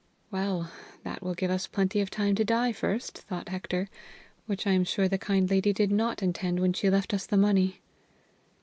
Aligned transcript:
"Well, 0.31 0.71
that 1.03 1.21
will 1.21 1.35
give 1.35 1.51
us 1.51 1.67
plenty 1.67 1.99
of 2.01 2.09
time 2.09 2.33
to 2.33 2.43
die 2.43 2.71
first," 2.73 3.19
thought 3.19 3.49
Hector, 3.49 3.87
"which 4.47 4.65
I 4.65 4.71
am 4.71 4.83
sure 4.83 5.07
the 5.07 5.19
kind 5.19 5.47
lady 5.47 5.73
did 5.73 5.91
not 5.91 6.23
intend 6.23 6.59
when 6.59 6.73
she 6.73 6.89
left 6.89 7.13
us 7.13 7.27
the 7.27 7.37
money." 7.37 7.81